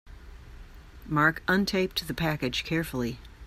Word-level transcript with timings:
Mark 1.05 1.43
untaped 1.47 2.07
the 2.07 2.15
package 2.15 2.63
carefully. 2.63 3.19